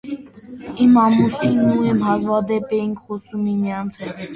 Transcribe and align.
Իմ 0.85 0.97
ամուսինն 1.01 1.69
ու 1.75 1.85
ես 1.91 2.03
հազվադեպ 2.09 2.77
էիք 2.83 3.05
խոսում 3.07 3.49
միմյանց 3.49 4.07
հետ։ 4.07 4.27